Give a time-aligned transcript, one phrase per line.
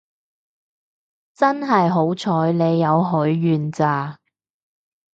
[1.35, 4.19] 真係好彩你有許願咋